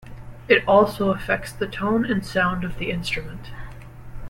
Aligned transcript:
It 0.47 0.67
also 0.67 1.11
affects 1.13 1.51
the 1.53 1.67
tone 1.67 2.05
and 2.05 2.25
sound 2.25 2.63
of 2.63 2.79
the 2.79 2.89
instrument. 2.89 3.51